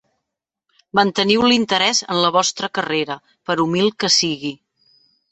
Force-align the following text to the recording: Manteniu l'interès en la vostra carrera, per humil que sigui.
Manteniu 0.99 1.43
l'interès 1.49 1.99
en 2.15 2.21
la 2.23 2.31
vostra 2.37 2.69
carrera, 2.77 3.17
per 3.51 3.57
humil 3.65 3.91
que 4.05 4.11
sigui. 4.15 4.53